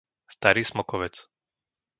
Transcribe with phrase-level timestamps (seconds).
[0.35, 1.15] Starý Smokovec